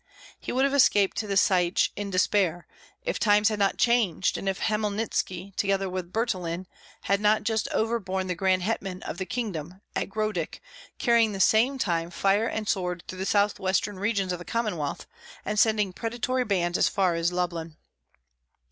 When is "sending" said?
15.59-15.93